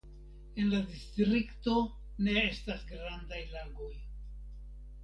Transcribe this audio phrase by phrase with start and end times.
[0.61, 1.75] En la distrikto
[2.29, 3.95] ne estas grandaj lagoj.